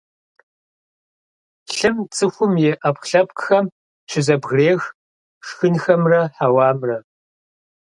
[1.75, 3.65] Лъым цӀыхум и Ӏэпкълъэпкъхэм
[4.09, 4.81] щызэбгрех
[5.45, 6.97] шхынхэмрэ хьэуамрэ.